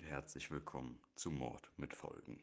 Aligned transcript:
und 0.00 0.06
herzlich 0.06 0.50
willkommen 0.50 0.98
zu 1.14 1.30
Mord 1.30 1.70
mit 1.76 1.94
Folgen. 1.94 2.42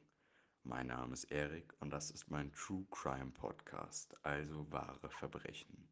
Mein 0.62 0.88
Name 0.88 1.14
ist 1.14 1.24
Erik 1.32 1.74
und 1.80 1.90
das 1.90 2.11
ist 2.11 2.30
mein 2.30 2.52
True 2.54 2.86
Crime 2.92 3.32
Podcast, 3.32 4.16
also 4.24 4.72
wahre 4.72 5.09
Verbrechen. 5.09 5.90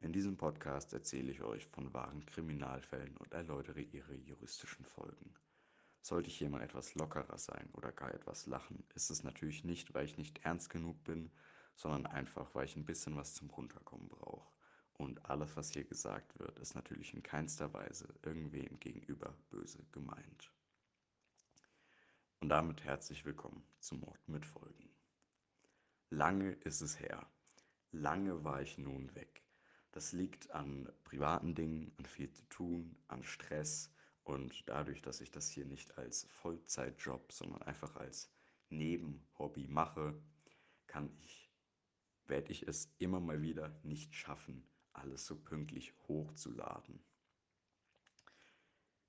In 0.00 0.12
diesem 0.12 0.36
Podcast 0.36 0.92
erzähle 0.92 1.32
ich 1.32 1.42
euch 1.42 1.66
von 1.66 1.92
wahren 1.92 2.24
Kriminalfällen 2.26 3.16
und 3.16 3.32
erläutere 3.32 3.80
ihre 3.80 4.14
juristischen 4.14 4.84
Folgen. 4.84 5.34
Sollte 6.02 6.28
ich 6.28 6.38
hier 6.38 6.48
mal 6.48 6.62
etwas 6.62 6.94
lockerer 6.94 7.36
sein 7.38 7.68
oder 7.72 7.90
gar 7.90 8.14
etwas 8.14 8.46
lachen, 8.46 8.84
ist 8.94 9.10
es 9.10 9.24
natürlich 9.24 9.64
nicht, 9.64 9.92
weil 9.94 10.04
ich 10.04 10.18
nicht 10.18 10.44
ernst 10.44 10.70
genug 10.70 11.02
bin, 11.02 11.32
sondern 11.74 12.06
einfach, 12.06 12.54
weil 12.54 12.66
ich 12.66 12.76
ein 12.76 12.86
bisschen 12.86 13.16
was 13.16 13.34
zum 13.34 13.50
Runterkommen 13.50 14.08
brauche. 14.08 14.52
Und 14.94 15.28
alles, 15.28 15.56
was 15.56 15.72
hier 15.72 15.84
gesagt 15.84 16.38
wird, 16.38 16.60
ist 16.60 16.76
natürlich 16.76 17.12
in 17.12 17.24
keinster 17.24 17.74
Weise 17.74 18.06
irgendwem 18.22 18.78
gegenüber 18.78 19.34
böse 19.50 19.84
gemeint. 19.90 20.52
Damit 22.52 22.84
herzlich 22.84 23.24
willkommen 23.24 23.64
zum 23.78 24.00
Mord 24.00 24.28
mit 24.28 24.44
Folgen. 24.44 24.90
Lange 26.10 26.52
ist 26.52 26.82
es 26.82 27.00
her. 27.00 27.26
Lange 27.92 28.44
war 28.44 28.60
ich 28.60 28.76
nun 28.76 29.14
weg. 29.14 29.42
Das 29.90 30.12
liegt 30.12 30.50
an 30.50 30.86
privaten 31.02 31.54
Dingen, 31.54 31.94
an 31.96 32.04
viel 32.04 32.30
zu 32.30 32.44
tun, 32.50 32.94
an 33.08 33.24
Stress 33.24 33.90
und 34.22 34.68
dadurch, 34.68 35.00
dass 35.00 35.22
ich 35.22 35.30
das 35.30 35.48
hier 35.48 35.64
nicht 35.64 35.96
als 35.96 36.24
Vollzeitjob, 36.24 37.32
sondern 37.32 37.62
einfach 37.62 37.96
als 37.96 38.30
Nebenhobby 38.68 39.66
mache, 39.66 40.22
kann 40.86 41.10
ich, 41.20 41.50
werde 42.26 42.52
ich 42.52 42.68
es 42.68 42.94
immer 42.98 43.20
mal 43.20 43.40
wieder 43.40 43.80
nicht 43.82 44.14
schaffen, 44.14 44.68
alles 44.92 45.24
so 45.24 45.36
pünktlich 45.36 45.94
hochzuladen. 46.06 47.02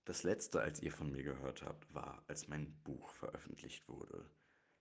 Das 0.05 0.23
letzte, 0.23 0.59
als 0.59 0.81
ihr 0.81 0.91
von 0.91 1.11
mir 1.11 1.23
gehört 1.23 1.61
habt, 1.61 1.93
war, 1.93 2.23
als 2.27 2.49
mein 2.49 2.73
Buch 2.83 3.09
veröffentlicht 3.11 3.87
wurde. 3.87 4.29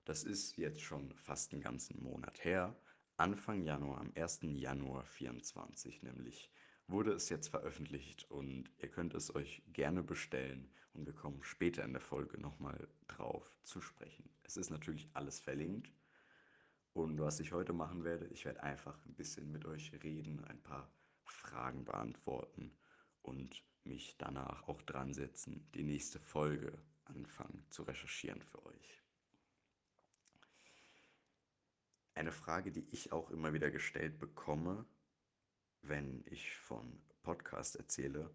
Das 0.05 0.25
ist 0.25 0.56
jetzt 0.56 0.81
schon 0.81 1.15
fast 1.15 1.53
einen 1.53 1.62
ganzen 1.62 2.03
Monat 2.03 2.45
her. 2.45 2.77
Anfang 3.19 3.62
Januar, 3.62 4.00
am 4.00 4.12
1. 4.17 4.41
Januar 4.43 5.05
24 5.05 6.03
nämlich, 6.03 6.50
wurde 6.89 7.12
es 7.12 7.28
jetzt 7.28 7.48
veröffentlicht 7.48 8.28
und 8.33 8.69
ihr 8.78 8.91
könnt 8.91 9.15
es 9.15 9.33
euch 9.33 9.62
gerne 9.73 10.03
bestellen 10.03 10.69
und 10.93 11.06
wir 11.06 11.15
kommen 11.15 11.45
später 11.45 11.84
in 11.84 11.93
der 11.93 12.03
Folge 12.03 12.41
nochmal 12.41 12.89
drauf 13.06 13.48
zu 13.62 13.81
sprechen. 13.81 14.28
Es 14.43 14.56
ist 14.56 14.70
natürlich 14.70 15.09
alles 15.15 15.39
verlinkt 15.39 15.93
und 16.95 17.20
was 17.20 17.39
ich 17.39 17.53
heute 17.53 17.73
machen 17.73 18.03
werde, 18.03 18.27
ich 18.27 18.45
werde 18.45 18.65
einfach 18.65 18.98
ein 19.06 19.15
bisschen 19.15 19.53
mit 19.53 19.67
euch 19.67 19.93
reden, 20.03 20.45
ein 20.47 20.61
paar 20.61 20.93
Fragen 21.25 21.84
beantworten 21.84 22.77
und 23.23 23.62
mich 23.84 24.16
danach 24.19 24.69
auch 24.69 24.83
dran 24.83 25.14
setzen, 25.14 25.66
die 25.75 25.83
nächste 25.83 26.19
Folge 26.19 26.78
anfangen 27.05 27.64
zu 27.70 27.83
recherchieren 27.83 28.42
für 28.42 28.64
euch. 28.66 29.02
Eine 32.14 32.33
Frage, 32.33 32.70
die 32.72 32.86
ich 32.91 33.12
auch 33.12 33.30
immer 33.30 33.53
wieder 33.53 33.70
gestellt 33.70 34.19
bekomme, 34.19 34.84
wenn 35.83 36.22
ich 36.27 36.56
von 36.56 37.00
Podcast 37.22 37.77
erzähle, 37.77 38.30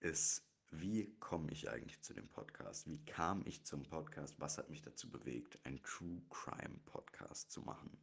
ist, 0.00 0.44
wie 0.70 1.14
komme 1.20 1.52
ich 1.52 1.70
eigentlich 1.70 2.00
zu 2.00 2.14
dem 2.14 2.28
Podcast? 2.28 2.88
Wie 2.88 3.04
kam 3.04 3.42
ich 3.46 3.62
zum 3.64 3.82
Podcast? 3.82 4.40
Was 4.40 4.58
hat 4.58 4.70
mich 4.70 4.82
dazu 4.82 5.08
bewegt, 5.10 5.58
einen 5.64 5.82
True 5.82 6.22
Crime 6.30 6.78
Podcast 6.86 7.50
zu 7.50 7.60
machen? 7.60 7.96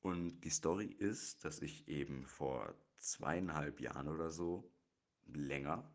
Und 0.00 0.40
die 0.40 0.50
Story 0.50 0.86
ist, 0.86 1.44
dass 1.44 1.62
ich 1.62 1.88
eben 1.88 2.26
vor 2.26 2.74
zweieinhalb 2.98 3.80
Jahren 3.80 4.08
oder 4.08 4.30
so, 4.30 4.70
länger, 5.26 5.88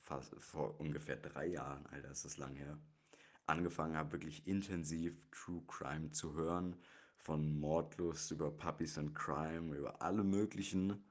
fast 0.00 0.34
vor 0.38 0.78
ungefähr 0.80 1.16
drei 1.16 1.46
Jahren, 1.46 1.86
Alter, 1.86 2.10
ist 2.10 2.24
das 2.24 2.38
lang 2.38 2.54
her, 2.56 2.78
angefangen 3.46 3.96
habe, 3.96 4.12
wirklich 4.12 4.46
intensiv 4.46 5.20
True 5.30 5.62
Crime 5.66 6.10
zu 6.10 6.34
hören. 6.34 6.76
Von 7.16 7.60
Mordlust 7.60 8.30
über 8.30 8.50
Puppies 8.50 8.96
and 8.96 9.14
Crime, 9.14 9.76
über 9.76 10.00
alle 10.00 10.24
möglichen 10.24 11.04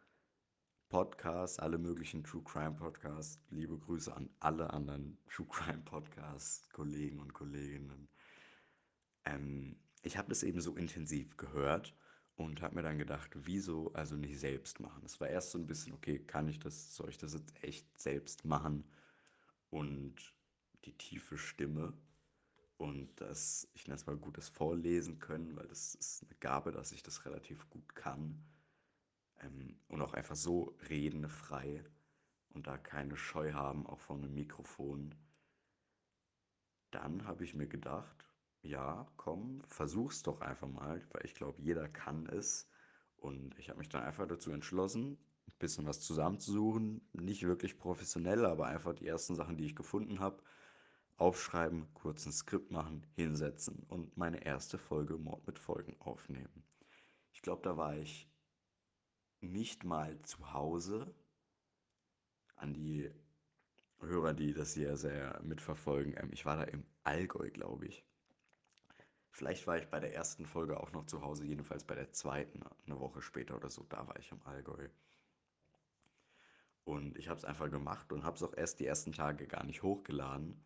Podcasts, 0.90 1.60
alle 1.60 1.78
möglichen 1.78 2.24
True 2.24 2.44
Crime 2.44 2.74
Podcasts. 2.74 3.40
Liebe 3.50 3.78
Grüße 3.78 4.16
an 4.16 4.28
alle 4.40 4.72
anderen 4.74 5.20
True 5.28 5.46
Crime 5.48 5.84
Podcasts, 5.84 6.68
Kollegen 6.72 7.20
und 7.20 7.34
Kolleginnen. 7.34 8.10
Ähm, 9.26 9.80
ich 10.02 10.18
habe 10.18 10.30
das 10.30 10.42
eben 10.42 10.62
so 10.62 10.76
intensiv 10.76 11.38
gehört 11.38 11.96
und 12.40 12.62
habe 12.62 12.76
mir 12.76 12.84
dann 12.84 12.98
gedacht, 12.98 13.32
wieso 13.36 13.92
also 13.94 14.16
nicht 14.16 14.40
selbst 14.40 14.80
machen? 14.80 15.04
Es 15.06 15.20
war 15.20 15.28
erst 15.28 15.52
so 15.52 15.58
ein 15.58 15.68
bisschen, 15.68 15.92
okay, 15.94 16.20
kann 16.20 16.48
ich 16.48 16.58
das, 16.58 16.96
soll 16.96 17.10
ich 17.10 17.18
das 17.18 17.34
jetzt 17.34 17.54
echt 17.62 18.00
selbst 18.00 18.46
machen? 18.46 18.86
Und 19.70 20.16
die 20.86 20.98
tiefe 20.98 21.38
Stimme 21.38 21.94
und 22.78 23.10
das, 23.20 23.68
ich 23.74 23.88
nenne 23.88 23.98
es 23.98 24.06
mal 24.06 24.16
gutes 24.16 24.48
Vorlesen 24.48 25.20
können, 25.20 25.58
weil 25.58 25.68
das 25.68 25.96
ist 25.96 26.24
eine 26.24 26.36
Gabe, 26.40 26.72
dass 26.72 26.94
ich 26.94 27.04
das 27.04 27.26
relativ 27.26 27.70
gut 27.70 27.94
kann 27.94 28.42
ähm, 29.42 29.76
und 29.90 30.02
auch 30.02 30.14
einfach 30.14 30.38
so 30.38 30.78
reden 30.90 31.28
frei 31.28 31.84
und 32.52 32.68
da 32.68 32.78
keine 32.78 33.18
Scheu 33.18 33.52
haben, 33.52 33.86
auch 33.86 34.00
vor 34.00 34.16
einem 34.16 34.34
Mikrofon. 34.34 35.14
Dann 36.92 37.26
habe 37.26 37.44
ich 37.44 37.54
mir 37.54 37.68
gedacht, 37.68 38.29
ja, 38.62 39.08
komm, 39.18 39.62
versuch's 39.68 40.24
doch 40.24 40.42
einfach 40.42 40.68
mal, 40.68 41.02
weil 41.12 41.26
ich 41.26 41.36
glaube, 41.36 41.62
jeder 41.62 41.88
kann 41.88 42.26
es. 42.28 42.68
Und 43.18 43.58
ich 43.58 43.70
habe 43.70 43.80
mich 43.80 43.90
dann 43.90 44.04
einfach 44.04 44.28
dazu 44.28 44.52
entschlossen, 44.52 45.18
ein 45.48 45.54
bisschen 45.60 45.86
was 45.86 46.02
zusammenzusuchen. 46.02 47.02
Nicht 47.14 47.44
wirklich 47.44 47.78
professionell, 47.78 48.46
aber 48.46 48.68
einfach 48.68 48.94
die 48.94 49.08
ersten 49.08 49.36
Sachen, 49.36 49.58
die 49.58 49.66
ich 49.66 49.76
gefunden 49.76 50.20
habe, 50.20 50.42
aufschreiben, 51.18 51.94
kurz 51.94 52.26
ein 52.26 52.32
Skript 52.32 52.72
machen, 52.72 53.06
hinsetzen 53.16 53.84
und 53.90 54.16
meine 54.18 54.46
erste 54.46 54.78
Folge 54.78 55.18
Mord 55.18 55.46
mit 55.48 55.60
Folgen 55.60 55.96
aufnehmen. 56.00 56.64
Ich 57.34 57.42
glaube, 57.42 57.62
da 57.64 57.78
war 57.78 57.98
ich 57.98 58.30
nicht 59.42 59.84
mal 59.84 60.22
zu 60.24 60.54
Hause. 60.54 61.14
An 62.56 62.74
die 62.74 63.10
Hörer, 64.00 64.34
die 64.34 64.54
das 64.54 64.74
hier 64.74 64.98
sehr 64.98 65.42
mitverfolgen, 65.44 66.16
ähm, 66.18 66.30
ich 66.34 66.46
war 66.46 66.58
da 66.58 66.64
im 66.64 66.86
Allgäu, 67.04 67.50
glaube 67.52 67.88
ich. 67.88 68.06
Vielleicht 69.32 69.68
war 69.68 69.78
ich 69.78 69.88
bei 69.88 70.00
der 70.00 70.14
ersten 70.14 70.46
Folge 70.46 70.80
auch 70.80 70.92
noch 70.92 71.06
zu 71.06 71.22
Hause, 71.22 71.46
jedenfalls 71.46 71.84
bei 71.84 71.96
der 71.96 72.12
zweiten, 72.12 72.62
eine 72.86 73.00
Woche 73.00 73.22
später 73.22 73.56
oder 73.56 73.70
so, 73.70 73.86
da 73.90 74.08
war 74.08 74.18
ich 74.18 74.32
im 74.32 74.42
Allgäu. 74.44 74.90
Und 76.84 77.18
ich 77.18 77.30
habe 77.30 77.38
es 77.38 77.46
einfach 77.46 77.70
gemacht 77.70 78.12
und 78.12 78.24
habe 78.24 78.36
es 78.36 78.44
auch 78.44 78.56
erst 78.56 78.80
die 78.80 78.86
ersten 78.86 79.12
Tage 79.12 79.48
gar 79.48 79.64
nicht 79.64 79.84
hochgeladen. 79.84 80.64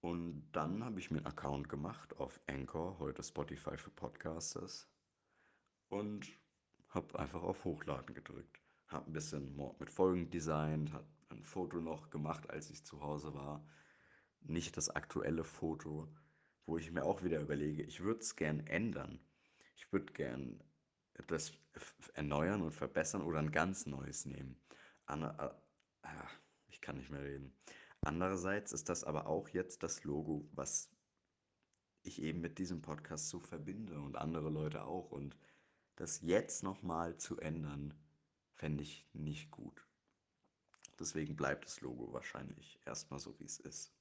Und 0.00 0.50
dann 0.52 0.84
habe 0.84 0.98
ich 0.98 1.10
mir 1.10 1.18
einen 1.18 1.26
Account 1.26 1.68
gemacht 1.68 2.16
auf 2.18 2.40
Anchor, 2.46 2.98
heute 2.98 3.22
Spotify 3.22 3.76
für 3.76 3.90
Podcasters. 3.90 4.88
Und 5.88 6.28
habe 6.88 7.18
einfach 7.18 7.42
auf 7.42 7.64
Hochladen 7.64 8.14
gedrückt. 8.14 8.60
Habe 8.88 9.10
ein 9.10 9.12
bisschen 9.12 9.56
mit 9.78 9.90
Folgen 9.90 10.30
designt, 10.30 10.92
habe 10.92 11.06
ein 11.30 11.42
Foto 11.42 11.80
noch 11.80 12.10
gemacht, 12.10 12.50
als 12.50 12.70
ich 12.70 12.84
zu 12.84 13.00
Hause 13.00 13.32
war. 13.32 13.64
Nicht 14.40 14.76
das 14.76 14.90
aktuelle 14.90 15.44
Foto, 15.44 16.08
wo 16.66 16.78
ich 16.78 16.90
mir 16.90 17.04
auch 17.04 17.22
wieder 17.22 17.40
überlege, 17.40 17.82
ich 17.82 18.00
würde 18.00 18.20
es 18.20 18.36
gern 18.36 18.66
ändern. 18.66 19.20
Ich 19.76 19.92
würde 19.92 20.12
gern 20.12 20.62
das 21.26 21.52
erneuern 22.14 22.62
und 22.62 22.72
verbessern 22.72 23.22
oder 23.22 23.38
ein 23.38 23.52
ganz 23.52 23.86
neues 23.86 24.26
nehmen. 24.26 24.60
Anna, 25.06 25.56
äh, 26.02 26.08
ich 26.68 26.80
kann 26.80 26.96
nicht 26.96 27.10
mehr 27.10 27.22
reden. 27.22 27.54
Andererseits 28.00 28.72
ist 28.72 28.88
das 28.88 29.04
aber 29.04 29.26
auch 29.26 29.48
jetzt 29.50 29.82
das 29.82 30.04
Logo, 30.04 30.48
was 30.52 30.90
ich 32.02 32.20
eben 32.22 32.40
mit 32.40 32.58
diesem 32.58 32.82
Podcast 32.82 33.28
so 33.28 33.38
verbinde 33.38 34.00
und 34.00 34.16
andere 34.16 34.50
Leute 34.50 34.84
auch. 34.84 35.12
Und 35.12 35.36
das 35.96 36.20
jetzt 36.22 36.62
nochmal 36.62 37.16
zu 37.16 37.38
ändern, 37.38 37.94
fände 38.54 38.82
ich 38.82 39.08
nicht 39.12 39.50
gut. 39.50 39.86
Deswegen 40.98 41.36
bleibt 41.36 41.64
das 41.64 41.80
Logo 41.80 42.12
wahrscheinlich 42.12 42.80
erstmal 42.84 43.20
so, 43.20 43.38
wie 43.38 43.44
es 43.44 43.58
ist. 43.60 43.92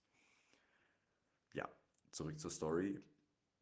Ja, 1.54 1.70
zurück 2.12 2.40
zur 2.40 2.52
Story. 2.52 3.02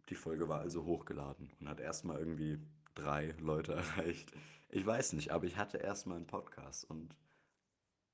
Die 0.09 0.15
Folge 0.15 0.49
war 0.49 0.59
also 0.59 0.85
hochgeladen 0.85 1.51
und 1.59 1.69
hat 1.69 1.79
erstmal 1.79 2.19
irgendwie 2.19 2.59
drei 2.95 3.35
Leute 3.39 3.73
erreicht. 3.75 4.31
Ich 4.69 4.85
weiß 4.85 5.13
nicht, 5.13 5.31
aber 5.31 5.45
ich 5.45 5.57
hatte 5.57 5.77
erstmal 5.77 6.17
einen 6.17 6.27
Podcast 6.27 6.89
und 6.89 7.15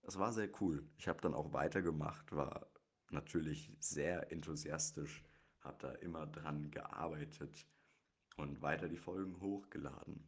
es 0.04 0.20
war 0.20 0.32
sehr 0.32 0.50
cool. 0.62 0.88
Ich 0.98 1.08
habe 1.08 1.22
dann 1.22 1.34
auch 1.34 1.54
weitergemacht, 1.54 2.32
war 2.32 2.68
natürlich 3.10 3.76
sehr 3.80 4.32
enthusiastisch, 4.32 5.24
habe 5.62 5.78
da 5.80 5.92
immer 5.94 6.28
dran 6.28 6.70
gearbeitet 6.72 7.66
und 8.38 8.62
weiter 8.62 8.88
die 8.88 8.98
Folgen 8.98 9.40
hochgeladen. 9.42 10.24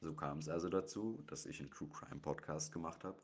So 0.00 0.14
kam 0.14 0.38
es 0.38 0.48
also 0.48 0.68
dazu, 0.68 1.22
dass 1.26 1.46
ich 1.46 1.60
einen 1.60 1.70
True 1.70 1.88
Crime 1.88 2.20
Podcast 2.20 2.72
gemacht 2.72 3.04
habe 3.04 3.20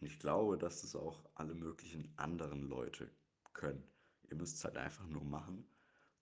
und 0.00 0.06
ich 0.06 0.18
glaube, 0.18 0.58
dass 0.58 0.84
es 0.84 0.96
auch 0.96 1.24
alle 1.34 1.54
möglichen 1.54 2.12
anderen 2.16 2.62
Leute 2.62 3.10
können. 3.52 3.91
Ihr 4.32 4.38
müsst 4.38 4.56
es 4.56 4.64
halt 4.64 4.78
einfach 4.78 5.06
nur 5.08 5.24
machen 5.24 5.66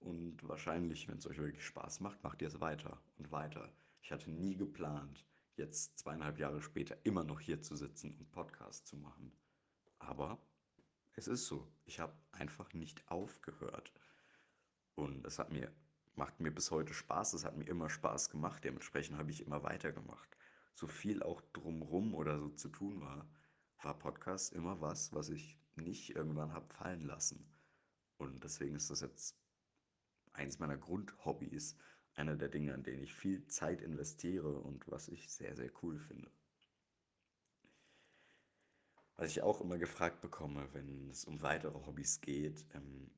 und 0.00 0.48
wahrscheinlich, 0.48 1.08
wenn 1.08 1.18
es 1.18 1.28
euch 1.28 1.38
wirklich 1.38 1.64
Spaß 1.64 2.00
macht, 2.00 2.24
macht 2.24 2.42
ihr 2.42 2.48
es 2.48 2.60
weiter 2.60 3.00
und 3.18 3.30
weiter. 3.30 3.72
Ich 4.02 4.10
hatte 4.10 4.30
nie 4.32 4.56
geplant, 4.56 5.24
jetzt 5.56 5.98
zweieinhalb 6.00 6.38
Jahre 6.40 6.60
später 6.60 6.98
immer 7.04 7.22
noch 7.22 7.38
hier 7.40 7.62
zu 7.62 7.76
sitzen 7.76 8.16
und 8.18 8.32
Podcast 8.32 8.88
zu 8.88 8.96
machen. 8.96 9.32
Aber 10.00 10.40
Es 11.16 11.28
ist 11.28 11.46
so. 11.46 11.70
Ich 11.84 12.00
habe 12.00 12.14
einfach 12.32 12.72
nicht 12.74 13.08
aufgehört. 13.10 13.92
Und 14.96 15.26
es 15.26 15.38
hat 15.38 15.52
mir, 15.52 15.72
macht 16.16 16.40
mir 16.40 16.50
bis 16.52 16.70
heute 16.72 16.94
Spaß. 16.94 17.34
Es 17.34 17.44
hat 17.44 17.56
mir 17.56 17.66
immer 17.68 17.90
Spaß 17.90 18.30
gemacht. 18.30 18.64
Dementsprechend 18.64 19.18
habe 19.18 19.30
ich 19.30 19.46
immer 19.46 19.62
weitergemacht. 19.62 20.36
So 20.74 20.88
viel 20.88 21.22
auch 21.22 21.42
drumrum 21.52 22.14
oder 22.14 22.38
so 22.40 22.48
zu 22.50 22.68
tun 22.70 23.00
war, 23.00 23.28
war 23.82 23.98
Podcast 23.98 24.52
immer 24.52 24.80
was, 24.80 25.12
was 25.12 25.28
ich 25.28 25.58
nicht 25.76 26.16
irgendwann 26.16 26.52
habe 26.52 26.72
fallen 26.74 27.06
lassen. 27.06 27.46
Und 28.20 28.44
deswegen 28.44 28.76
ist 28.76 28.90
das 28.90 29.00
jetzt 29.00 29.34
eins 30.32 30.58
meiner 30.58 30.76
Grundhobbys, 30.76 31.76
einer 32.14 32.36
der 32.36 32.50
Dinge, 32.50 32.74
an 32.74 32.82
denen 32.82 33.02
ich 33.02 33.14
viel 33.14 33.46
Zeit 33.46 33.80
investiere 33.80 34.60
und 34.60 34.86
was 34.90 35.08
ich 35.08 35.32
sehr, 35.32 35.56
sehr 35.56 35.70
cool 35.82 35.98
finde. 35.98 36.30
Was 39.16 39.30
ich 39.30 39.42
auch 39.42 39.60
immer 39.62 39.78
gefragt 39.78 40.20
bekomme, 40.20 40.68
wenn 40.72 41.08
es 41.08 41.24
um 41.24 41.40
weitere 41.40 41.86
Hobbys 41.86 42.20
geht, 42.20 42.66
ähm, 42.74 43.10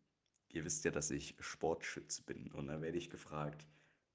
ihr 0.50 0.64
wisst 0.64 0.84
ja, 0.84 0.92
dass 0.92 1.10
ich 1.10 1.36
Sportschütze 1.40 2.22
bin 2.22 2.52
und 2.52 2.68
da 2.68 2.80
werde 2.80 2.98
ich 2.98 3.10
gefragt, 3.10 3.66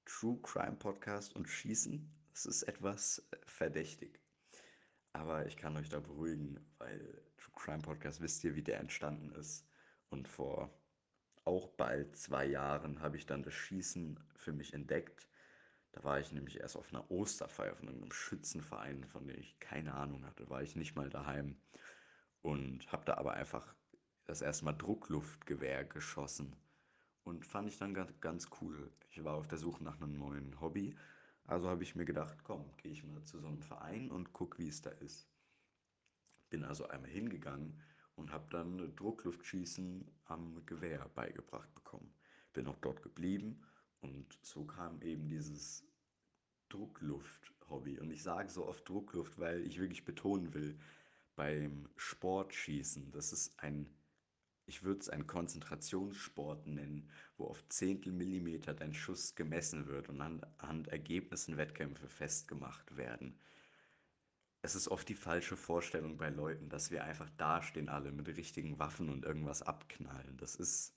True 0.06 0.38
Crime 0.42 0.76
Podcast 0.76 1.36
und 1.36 1.48
Schießen, 1.48 2.10
das 2.32 2.46
ist 2.46 2.62
etwas 2.62 3.26
äh, 3.30 3.36
verdächtig. 3.44 4.20
Aber 5.12 5.46
ich 5.46 5.58
kann 5.58 5.76
euch 5.76 5.90
da 5.90 6.00
beruhigen, 6.00 6.58
weil 6.78 7.22
True 7.36 7.54
Crime 7.56 7.82
Podcast 7.82 8.22
wisst 8.22 8.42
ihr, 8.44 8.54
wie 8.54 8.62
der 8.62 8.80
entstanden 8.80 9.32
ist. 9.32 9.67
Und 10.10 10.28
vor 10.28 10.70
auch 11.44 11.68
bald 11.68 12.16
zwei 12.16 12.44
Jahren 12.44 13.00
habe 13.00 13.16
ich 13.16 13.26
dann 13.26 13.42
das 13.42 13.54
Schießen 13.54 14.20
für 14.36 14.52
mich 14.52 14.74
entdeckt. 14.74 15.28
Da 15.92 16.04
war 16.04 16.20
ich 16.20 16.30
nämlich 16.32 16.60
erst 16.60 16.76
auf 16.76 16.92
einer 16.92 17.10
Osterfeier 17.10 17.74
von 17.74 17.88
einem 17.88 18.12
Schützenverein, 18.12 19.04
von 19.04 19.26
dem 19.26 19.38
ich 19.38 19.58
keine 19.58 19.94
Ahnung 19.94 20.26
hatte, 20.26 20.48
war 20.50 20.62
ich 20.62 20.76
nicht 20.76 20.94
mal 20.94 21.08
daheim 21.08 21.56
und 22.42 22.92
habe 22.92 23.04
da 23.04 23.14
aber 23.14 23.32
einfach 23.32 23.74
das 24.26 24.42
erste 24.42 24.66
Mal 24.66 24.74
Druckluftgewehr 24.74 25.84
geschossen 25.84 26.54
und 27.24 27.46
fand 27.46 27.68
ich 27.68 27.78
dann 27.78 27.94
ganz, 27.94 28.50
cool. 28.60 28.92
Ich 29.10 29.24
war 29.24 29.34
auf 29.34 29.48
der 29.48 29.58
Suche 29.58 29.82
nach 29.82 29.96
einem 29.96 30.18
neuen 30.18 30.60
Hobby, 30.60 30.96
also 31.46 31.68
habe 31.68 31.82
ich 31.82 31.94
mir 31.94 32.04
gedacht, 32.04 32.44
komm, 32.44 32.76
gehe 32.76 32.92
ich 32.92 33.04
mal 33.04 33.24
zu 33.24 33.40
so 33.40 33.46
einem 33.46 33.62
Verein 33.62 34.10
und 34.10 34.34
guck, 34.34 34.58
wie 34.58 34.68
es 34.68 34.82
da 34.82 34.90
ist. 34.90 35.30
Bin 36.50 36.62
also 36.62 36.86
einmal 36.88 37.10
hingegangen 37.10 37.80
und 38.18 38.32
habe 38.32 38.46
dann 38.50 38.94
Druckluftschießen 38.96 40.04
am 40.26 40.64
Gewehr 40.66 41.08
beigebracht 41.14 41.72
bekommen. 41.74 42.12
Bin 42.52 42.66
auch 42.66 42.78
dort 42.80 43.02
geblieben 43.02 43.62
und 44.00 44.38
so 44.42 44.64
kam 44.64 45.00
eben 45.02 45.28
dieses 45.28 45.84
Druckluft-Hobby. 46.68 47.98
Und 47.98 48.10
ich 48.10 48.22
sage 48.22 48.50
so 48.50 48.66
oft 48.66 48.86
Druckluft, 48.88 49.38
weil 49.38 49.66
ich 49.66 49.78
wirklich 49.78 50.04
betonen 50.04 50.52
will, 50.54 50.78
beim 51.36 51.88
Sportschießen, 51.96 53.12
das 53.12 53.32
ist 53.32 53.58
ein, 53.60 53.88
ich 54.66 54.82
würde 54.82 55.00
es 55.00 55.08
einen 55.08 55.28
Konzentrationssport 55.28 56.66
nennen, 56.66 57.08
wo 57.36 57.44
auf 57.46 57.66
Zehntelmillimeter 57.68 58.74
dein 58.74 58.92
Schuss 58.92 59.36
gemessen 59.36 59.86
wird 59.86 60.08
und 60.08 60.20
anhand 60.20 60.88
Ergebnissen 60.88 61.56
Wettkämpfe 61.56 62.08
festgemacht 62.08 62.96
werden. 62.96 63.38
Es 64.60 64.74
ist 64.74 64.88
oft 64.88 65.08
die 65.08 65.14
falsche 65.14 65.56
Vorstellung 65.56 66.16
bei 66.16 66.30
Leuten, 66.30 66.68
dass 66.68 66.90
wir 66.90 67.04
einfach 67.04 67.30
dastehen 67.36 67.88
alle 67.88 68.10
mit 68.10 68.26
richtigen 68.28 68.78
Waffen 68.78 69.08
und 69.08 69.24
irgendwas 69.24 69.62
abknallen. 69.62 70.36
Das 70.36 70.56
ist 70.56 70.94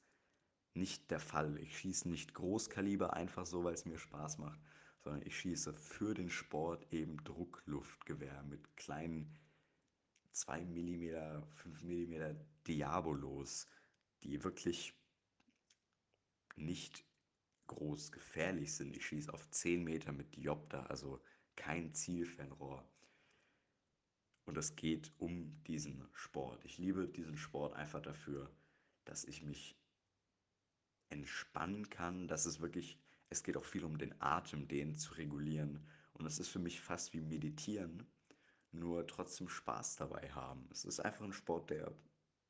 nicht 0.73 1.11
der 1.11 1.19
Fall. 1.19 1.57
Ich 1.59 1.77
schieße 1.77 2.09
nicht 2.09 2.33
Großkaliber 2.33 3.13
einfach 3.13 3.45
so, 3.45 3.63
weil 3.63 3.73
es 3.73 3.85
mir 3.85 3.99
Spaß 3.99 4.39
macht, 4.39 4.59
sondern 5.03 5.21
ich 5.25 5.37
schieße 5.37 5.73
für 5.73 6.13
den 6.13 6.29
Sport 6.29 6.91
eben 6.91 7.23
Druckluftgewehr 7.23 8.43
mit 8.43 8.75
kleinen 8.77 9.37
2 10.31 10.65
Millimeter, 10.65 11.45
5 11.55 11.83
Millimeter 11.83 12.35
Diabolos, 12.67 13.67
die 14.23 14.43
wirklich 14.43 14.93
nicht 16.55 17.05
groß 17.67 18.11
gefährlich 18.11 18.73
sind. 18.73 18.95
Ich 18.95 19.05
schieße 19.05 19.33
auf 19.33 19.49
10 19.49 19.83
Meter 19.83 20.11
mit 20.11 20.35
Diopter, 20.35 20.89
also 20.89 21.21
kein 21.55 21.93
Zielfernrohr. 21.93 22.83
Und 24.45 24.57
es 24.57 24.75
geht 24.75 25.11
um 25.17 25.63
diesen 25.63 26.07
Sport. 26.13 26.65
Ich 26.65 26.77
liebe 26.77 27.07
diesen 27.07 27.37
Sport 27.37 27.73
einfach 27.73 28.01
dafür, 28.01 28.51
dass 29.05 29.23
ich 29.23 29.43
mich 29.43 29.77
entspannen 31.09 31.89
kann, 31.89 32.27
dass 32.27 32.45
es 32.45 32.59
wirklich, 32.59 32.97
es 33.29 33.43
geht 33.43 33.57
auch 33.57 33.65
viel 33.65 33.83
um 33.83 33.97
den 33.97 34.19
Atem, 34.21 34.67
den 34.67 34.95
zu 34.95 35.13
regulieren. 35.13 35.85
Und 36.13 36.25
es 36.25 36.39
ist 36.39 36.49
für 36.49 36.59
mich 36.59 36.81
fast 36.81 37.13
wie 37.13 37.21
Meditieren, 37.21 38.05
nur 38.71 39.05
trotzdem 39.07 39.49
Spaß 39.49 39.97
dabei 39.97 40.31
haben. 40.31 40.67
Es 40.71 40.85
ist 40.85 40.99
einfach 40.99 41.25
ein 41.25 41.33
Sport, 41.33 41.69
der 41.69 41.93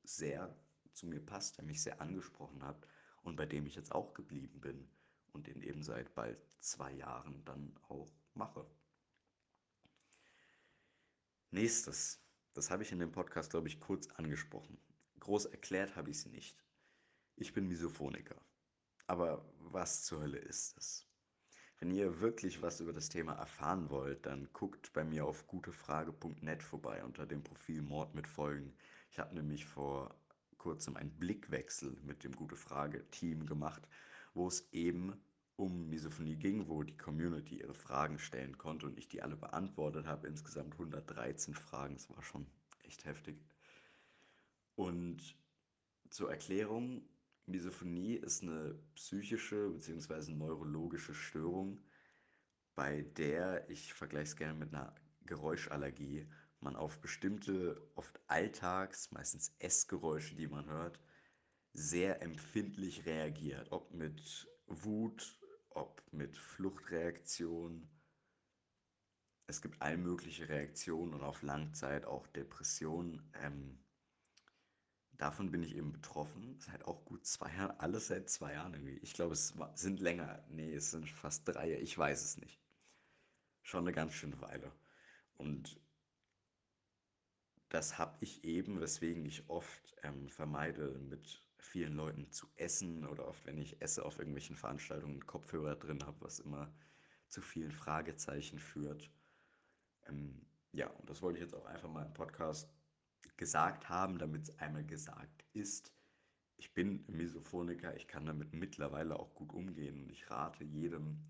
sehr 0.03 0.55
zu 0.93 1.07
mir 1.07 1.19
passt, 1.19 1.57
der 1.57 1.65
mich 1.65 1.81
sehr 1.81 2.01
angesprochen 2.01 2.63
hat 2.63 2.87
und 3.23 3.35
bei 3.35 3.45
dem 3.45 3.65
ich 3.65 3.75
jetzt 3.75 3.91
auch 3.91 4.13
geblieben 4.13 4.59
bin 4.61 4.87
und 5.33 5.47
den 5.47 5.61
eben 5.61 5.83
seit 5.83 6.13
bald 6.13 6.37
zwei 6.59 6.91
Jahren 6.93 7.43
dann 7.45 7.75
auch 7.87 8.11
mache. 8.33 8.65
Nächstes, 11.53 12.23
das 12.53 12.71
habe 12.71 12.83
ich 12.83 12.93
in 12.93 12.99
dem 12.99 13.11
Podcast, 13.11 13.51
glaube 13.51 13.67
ich, 13.67 13.81
kurz 13.81 14.07
angesprochen. 14.11 14.77
Groß 15.19 15.47
erklärt 15.47 15.97
habe 15.97 16.09
ich 16.09 16.15
es 16.15 16.25
nicht. 16.25 16.63
Ich 17.35 17.53
bin 17.53 17.67
Misophoniker. 17.67 18.39
Aber 19.05 19.43
was 19.59 20.03
zur 20.03 20.21
Hölle 20.21 20.37
ist 20.37 20.77
es? 20.77 21.05
Wenn 21.77 21.91
ihr 21.91 22.21
wirklich 22.21 22.61
was 22.61 22.79
über 22.79 22.93
das 22.93 23.09
Thema 23.09 23.33
erfahren 23.33 23.89
wollt, 23.89 24.25
dann 24.25 24.47
guckt 24.53 24.93
bei 24.93 25.03
mir 25.03 25.25
auf 25.25 25.45
gutefrage.net 25.47 26.63
vorbei 26.63 27.03
unter 27.03 27.25
dem 27.25 27.43
Profil 27.43 27.81
Mord 27.81 28.15
mit 28.15 28.29
Folgen. 28.29 28.73
Ich 29.09 29.19
habe 29.19 29.35
nämlich 29.35 29.65
vor 29.65 30.15
kurzem 30.57 30.95
einen 30.95 31.19
Blickwechsel 31.19 31.97
mit 32.03 32.23
dem 32.23 32.31
Gute 32.31 32.55
Frage 32.55 33.05
Team 33.11 33.45
gemacht, 33.45 33.85
wo 34.33 34.47
es 34.47 34.71
eben 34.71 35.21
um 35.55 35.89
Misophonie 35.89 36.35
ging, 36.35 36.67
wo 36.67 36.83
die 36.83 36.97
Community 36.97 37.59
ihre 37.59 37.73
Fragen 37.73 38.19
stellen 38.19 38.57
konnte 38.57 38.87
und 38.87 38.97
ich 38.97 39.07
die 39.07 39.21
alle 39.21 39.35
beantwortet 39.35 40.05
habe. 40.05 40.27
Insgesamt 40.27 40.73
113 40.73 41.53
Fragen, 41.53 41.95
das 41.95 42.09
war 42.09 42.23
schon 42.23 42.47
echt 42.83 43.05
heftig. 43.05 43.43
Und 44.75 45.35
zur 46.09 46.31
Erklärung, 46.31 47.03
Misophonie 47.45 48.15
ist 48.15 48.43
eine 48.43 48.75
psychische 48.95 49.69
bzw. 49.69 50.31
neurologische 50.31 51.13
Störung, 51.13 51.79
bei 52.75 53.01
der, 53.01 53.69
ich 53.69 53.93
vergleiche 53.93 54.31
es 54.31 54.35
gerne 54.35 54.57
mit 54.57 54.73
einer 54.73 54.95
Geräuschallergie, 55.25 56.27
man 56.61 56.75
auf 56.75 56.99
bestimmte, 56.99 57.81
oft 57.95 58.19
Alltags-, 58.27 59.11
meistens 59.11 59.55
Essgeräusche, 59.59 60.35
die 60.35 60.47
man 60.47 60.65
hört, 60.65 60.99
sehr 61.73 62.21
empfindlich 62.21 63.05
reagiert. 63.05 63.71
Ob 63.71 63.93
mit 63.93 64.47
Wut, 64.67 65.40
ob 65.75 66.01
mit 66.11 66.37
Fluchtreaktion. 66.37 67.89
Es 69.47 69.61
gibt 69.61 69.81
all 69.81 69.97
mögliche 69.97 70.47
Reaktionen 70.47 71.13
und 71.13 71.23
auf 71.23 71.41
Langzeit 71.41 72.05
auch 72.05 72.27
Depressionen. 72.27 73.21
Ähm, 73.41 73.79
davon 75.11 75.51
bin 75.51 75.63
ich 75.63 75.75
eben 75.75 75.91
betroffen. 75.91 76.59
Seit 76.59 76.85
auch 76.85 77.03
gut 77.05 77.25
zwei 77.25 77.53
Jahren, 77.53 77.79
alles 77.79 78.07
seit 78.07 78.29
zwei 78.29 78.53
Jahren 78.53 78.73
irgendwie. 78.73 78.99
Ich 79.01 79.13
glaube, 79.13 79.33
es 79.33 79.53
sind 79.75 79.99
länger. 79.99 80.43
Nee, 80.49 80.73
es 80.73 80.91
sind 80.91 81.09
fast 81.09 81.47
drei, 81.47 81.73
ich 81.79 81.97
weiß 81.97 82.23
es 82.23 82.37
nicht. 82.37 82.61
Schon 83.63 83.81
eine 83.85 83.93
ganz 83.93 84.13
schöne 84.13 84.39
Weile. 84.41 84.71
Und 85.35 85.79
das 87.69 87.97
habe 87.97 88.17
ich 88.21 88.43
eben, 88.43 88.81
weswegen 88.81 89.25
ich 89.25 89.49
oft 89.49 89.95
ähm, 90.03 90.27
vermeide, 90.27 90.99
mit 90.99 91.41
vielen 91.61 91.93
Leuten 91.93 92.31
zu 92.31 92.47
essen 92.55 93.05
oder 93.05 93.27
oft, 93.27 93.45
wenn 93.45 93.57
ich 93.57 93.81
esse, 93.81 94.03
auf 94.03 94.17
irgendwelchen 94.17 94.55
Veranstaltungen 94.55 95.25
Kopfhörer 95.25 95.75
drin 95.75 96.03
habe, 96.05 96.19
was 96.21 96.39
immer 96.39 96.73
zu 97.29 97.41
vielen 97.41 97.71
Fragezeichen 97.71 98.59
führt. 98.59 99.09
Ähm, 100.07 100.45
ja, 100.73 100.87
und 100.87 101.09
das 101.09 101.21
wollte 101.21 101.37
ich 101.37 101.43
jetzt 101.43 101.55
auch 101.55 101.65
einfach 101.65 101.89
mal 101.89 102.05
im 102.05 102.13
Podcast 102.13 102.69
gesagt 103.37 103.89
haben, 103.89 104.17
damit 104.17 104.43
es 104.43 104.59
einmal 104.59 104.85
gesagt 104.85 105.45
ist. 105.53 105.93
Ich 106.57 106.73
bin 106.73 107.03
Misophoniker, 107.07 107.95
ich 107.95 108.07
kann 108.07 108.25
damit 108.25 108.53
mittlerweile 108.53 109.17
auch 109.17 109.33
gut 109.33 109.53
umgehen 109.53 110.03
und 110.03 110.11
ich 110.11 110.29
rate 110.29 110.63
jedem, 110.63 111.25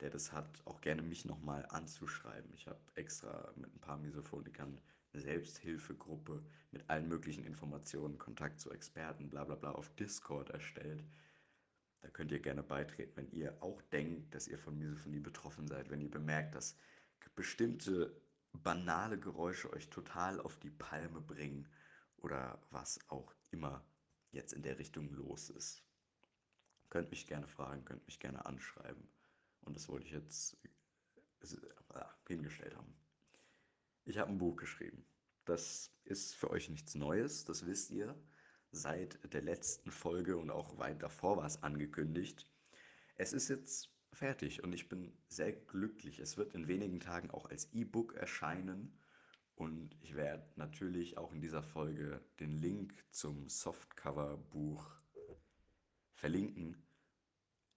der 0.00 0.10
das 0.10 0.32
hat, 0.32 0.62
auch 0.64 0.80
gerne 0.80 1.02
mich 1.02 1.24
nochmal 1.24 1.66
anzuschreiben. 1.66 2.52
Ich 2.54 2.66
habe 2.66 2.80
extra 2.94 3.52
mit 3.56 3.74
ein 3.74 3.80
paar 3.80 3.98
Misophonikern 3.98 4.80
Selbsthilfegruppe 5.14 6.42
mit 6.70 6.88
allen 6.88 7.08
möglichen 7.08 7.44
Informationen, 7.44 8.18
Kontakt 8.18 8.60
zu 8.60 8.70
Experten, 8.70 9.28
bla 9.28 9.44
bla 9.44 9.56
bla 9.56 9.72
auf 9.72 9.94
Discord 9.96 10.50
erstellt. 10.50 11.04
Da 12.00 12.08
könnt 12.08 12.32
ihr 12.32 12.40
gerne 12.40 12.62
beitreten, 12.62 13.12
wenn 13.16 13.30
ihr 13.30 13.56
auch 13.62 13.80
denkt, 13.82 14.34
dass 14.34 14.48
ihr 14.48 14.58
von 14.58 14.78
Misophonie 14.78 15.20
betroffen 15.20 15.68
seid, 15.68 15.90
wenn 15.90 16.00
ihr 16.00 16.10
bemerkt, 16.10 16.54
dass 16.54 16.76
bestimmte 17.36 18.20
banale 18.52 19.18
Geräusche 19.18 19.72
euch 19.72 19.88
total 19.88 20.40
auf 20.40 20.58
die 20.58 20.70
Palme 20.70 21.20
bringen 21.20 21.68
oder 22.18 22.60
was 22.70 22.98
auch 23.08 23.34
immer 23.50 23.84
jetzt 24.30 24.52
in 24.52 24.62
der 24.62 24.78
Richtung 24.78 25.10
los 25.14 25.50
ist. 25.50 25.82
Könnt 26.90 27.10
mich 27.10 27.26
gerne 27.26 27.48
fragen, 27.48 27.84
könnt 27.84 28.04
mich 28.06 28.20
gerne 28.20 28.44
anschreiben. 28.44 29.08
Und 29.62 29.76
das 29.76 29.88
wollte 29.88 30.06
ich 30.06 30.12
jetzt 30.12 30.56
äh, 31.42 32.04
hingestellt 32.28 32.76
haben. 32.76 33.01
Ich 34.04 34.18
habe 34.18 34.30
ein 34.30 34.38
Buch 34.38 34.56
geschrieben. 34.56 35.04
Das 35.44 35.90
ist 36.04 36.34
für 36.34 36.50
euch 36.50 36.68
nichts 36.68 36.94
Neues, 36.94 37.44
das 37.44 37.66
wisst 37.66 37.90
ihr. 37.90 38.16
seit 38.74 39.32
der 39.34 39.42
letzten 39.42 39.90
Folge 39.90 40.36
und 40.38 40.50
auch 40.50 40.78
weit 40.78 41.02
davor 41.02 41.36
war 41.36 41.46
es 41.46 41.62
angekündigt. 41.62 42.48
Es 43.16 43.32
ist 43.34 43.48
jetzt 43.48 43.90
fertig 44.12 44.64
und 44.64 44.72
ich 44.72 44.88
bin 44.88 45.12
sehr 45.28 45.52
glücklich. 45.52 46.18
Es 46.18 46.36
wird 46.38 46.54
in 46.54 46.68
wenigen 46.68 47.00
Tagen 47.00 47.30
auch 47.30 47.46
als 47.46 47.72
E-Book 47.72 48.14
erscheinen 48.14 48.98
und 49.56 49.96
ich 50.00 50.14
werde 50.14 50.50
natürlich 50.56 51.18
auch 51.18 51.32
in 51.32 51.40
dieser 51.40 51.62
Folge 51.62 52.20
den 52.40 52.52
Link 52.52 52.94
zum 53.10 53.48
Softcover-Buch 53.48 54.90
verlinken. 56.14 56.82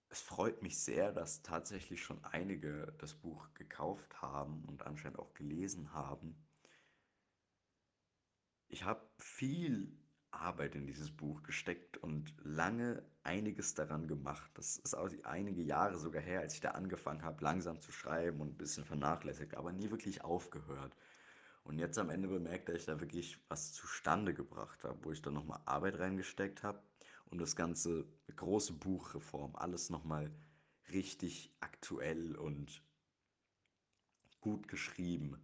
Es 0.08 0.20
freut 0.20 0.62
mich 0.62 0.78
sehr, 0.78 1.12
dass 1.12 1.42
tatsächlich 1.42 2.02
schon 2.02 2.24
einige 2.24 2.94
das 2.98 3.14
Buch 3.14 3.52
gekauft 3.54 4.22
haben 4.22 4.64
und 4.66 4.86
anscheinend 4.86 5.18
auch 5.18 5.34
gelesen 5.34 5.92
haben. 5.92 6.36
Ich 8.68 8.84
habe 8.84 9.08
viel 9.18 9.96
Arbeit 10.30 10.74
in 10.74 10.86
dieses 10.86 11.10
Buch 11.10 11.42
gesteckt 11.42 11.96
und 11.98 12.34
lange 12.42 13.02
einiges 13.22 13.74
daran 13.74 14.06
gemacht. 14.06 14.50
Das 14.54 14.76
ist 14.78 14.94
auch 14.94 15.10
einige 15.24 15.62
Jahre 15.62 15.98
sogar 15.98 16.22
her, 16.22 16.40
als 16.40 16.54
ich 16.54 16.60
da 16.60 16.72
angefangen 16.72 17.22
habe, 17.22 17.42
langsam 17.42 17.80
zu 17.80 17.92
schreiben 17.92 18.40
und 18.40 18.50
ein 18.50 18.58
bisschen 18.58 18.84
vernachlässigt, 18.84 19.56
aber 19.56 19.72
nie 19.72 19.90
wirklich 19.90 20.22
aufgehört. 20.22 20.94
Und 21.64 21.78
jetzt 21.78 21.98
am 21.98 22.10
Ende 22.10 22.28
bemerkt, 22.28 22.68
dass 22.68 22.76
ich 22.76 22.86
da 22.86 23.00
wirklich 23.00 23.38
was 23.48 23.72
zustande 23.72 24.34
gebracht 24.34 24.84
habe, 24.84 24.98
wo 25.04 25.10
ich 25.10 25.22
dann 25.22 25.34
nochmal 25.34 25.60
Arbeit 25.64 25.98
reingesteckt 25.98 26.62
habe 26.62 26.80
und 27.26 27.38
das 27.38 27.56
ganze 27.56 28.06
große 28.34 28.74
Buchreform, 28.74 29.56
alles 29.56 29.90
nochmal 29.90 30.30
richtig 30.90 31.54
aktuell 31.60 32.36
und 32.36 32.82
gut 34.40 34.68
geschrieben. 34.68 35.36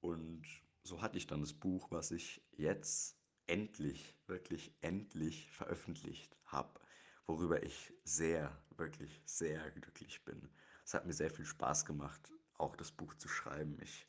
Und 0.00 0.46
so 0.82 1.00
hatte 1.00 1.16
ich 1.16 1.26
dann 1.26 1.40
das 1.40 1.54
Buch, 1.54 1.90
was 1.90 2.10
ich 2.10 2.42
jetzt 2.52 3.16
endlich, 3.46 4.14
wirklich 4.26 4.74
endlich 4.80 5.50
veröffentlicht 5.52 6.36
habe, 6.46 6.80
worüber 7.26 7.62
ich 7.62 7.92
sehr, 8.04 8.56
wirklich 8.76 9.22
sehr 9.24 9.70
glücklich 9.70 10.24
bin. 10.24 10.50
Es 10.84 10.94
hat 10.94 11.06
mir 11.06 11.12
sehr 11.12 11.30
viel 11.30 11.44
Spaß 11.44 11.84
gemacht, 11.84 12.32
auch 12.54 12.76
das 12.76 12.90
Buch 12.90 13.14
zu 13.14 13.28
schreiben. 13.28 13.78
Ich 13.80 14.06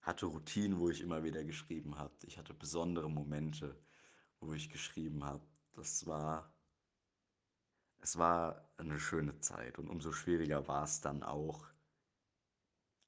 hatte 0.00 0.26
Routinen, 0.26 0.78
wo 0.78 0.90
ich 0.90 1.00
immer 1.00 1.22
wieder 1.24 1.44
geschrieben 1.44 1.96
habe. 1.98 2.14
Ich 2.26 2.38
hatte 2.38 2.54
besondere 2.54 3.10
Momente, 3.10 3.78
wo 4.46 4.54
ich 4.54 4.70
geschrieben 4.70 5.24
habe. 5.24 5.44
Das 5.74 6.06
war, 6.06 6.52
es 8.00 8.18
war 8.18 8.68
eine 8.76 9.00
schöne 9.00 9.38
Zeit 9.40 9.78
und 9.78 9.88
umso 9.88 10.12
schwieriger 10.12 10.68
war 10.68 10.84
es 10.84 11.00
dann 11.00 11.22
auch, 11.22 11.66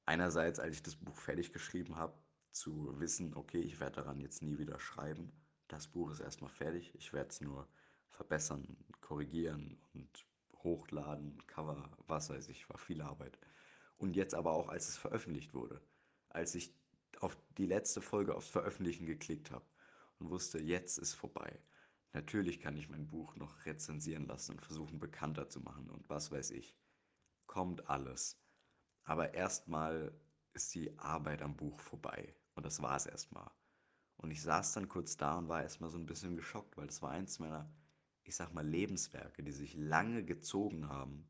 einerseits, 0.04 0.58
als 0.58 0.76
ich 0.76 0.82
das 0.82 0.96
Buch 0.96 1.16
fertig 1.16 1.52
geschrieben 1.52 1.96
habe, 1.96 2.14
zu 2.52 2.98
wissen, 2.98 3.34
okay, 3.34 3.60
ich 3.60 3.80
werde 3.80 3.96
daran 3.96 4.20
jetzt 4.20 4.42
nie 4.42 4.58
wieder 4.58 4.80
schreiben. 4.80 5.32
Das 5.68 5.88
Buch 5.88 6.10
ist 6.10 6.20
erstmal 6.20 6.50
fertig. 6.50 6.94
Ich 6.94 7.12
werde 7.12 7.28
es 7.28 7.40
nur 7.40 7.68
verbessern, 8.08 8.76
korrigieren 9.00 9.78
und 9.92 10.26
hochladen, 10.62 11.44
Cover, 11.46 11.90
was 12.06 12.30
weiß 12.30 12.48
ich, 12.48 12.68
war 12.70 12.78
viel 12.78 13.02
Arbeit. 13.02 13.38
Und 13.98 14.16
jetzt 14.16 14.34
aber 14.34 14.52
auch, 14.52 14.68
als 14.68 14.88
es 14.88 14.96
veröffentlicht 14.96 15.54
wurde, 15.54 15.80
als 16.30 16.54
ich 16.54 16.74
auf 17.20 17.36
die 17.58 17.66
letzte 17.66 18.00
Folge 18.00 18.34
aufs 18.34 18.48
Veröffentlichen 18.48 19.06
geklickt 19.06 19.50
habe 19.50 19.64
und 20.18 20.30
wusste, 20.30 20.58
jetzt 20.58 20.98
ist 20.98 21.14
vorbei. 21.14 21.60
Natürlich 22.12 22.60
kann 22.60 22.76
ich 22.76 22.88
mein 22.88 23.06
Buch 23.06 23.36
noch 23.36 23.66
rezensieren 23.66 24.26
lassen 24.26 24.52
und 24.52 24.62
versuchen 24.62 24.98
bekannter 24.98 25.48
zu 25.48 25.60
machen 25.60 25.90
und 25.90 26.08
was 26.08 26.30
weiß 26.30 26.50
ich. 26.52 26.76
Kommt 27.46 27.88
alles. 27.88 28.40
Aber 29.04 29.34
erstmal 29.34 30.12
ist 30.54 30.74
die 30.74 30.98
Arbeit 30.98 31.42
am 31.42 31.56
Buch 31.56 31.78
vorbei. 31.78 32.34
Und 32.54 32.64
das 32.64 32.80
war 32.80 32.96
es 32.96 33.06
erstmal. 33.06 33.50
Und 34.16 34.30
ich 34.30 34.40
saß 34.40 34.72
dann 34.72 34.88
kurz 34.88 35.16
da 35.16 35.36
und 35.36 35.48
war 35.48 35.62
erstmal 35.62 35.90
so 35.90 35.98
ein 35.98 36.06
bisschen 36.06 36.36
geschockt, 36.36 36.76
weil 36.76 36.86
das 36.86 37.02
war 37.02 37.10
eins 37.10 37.38
meiner, 37.38 37.70
ich 38.24 38.34
sag 38.34 38.54
mal, 38.54 38.66
Lebenswerke, 38.66 39.42
die 39.42 39.52
sich 39.52 39.74
lange 39.74 40.24
gezogen 40.24 40.88
haben. 40.88 41.28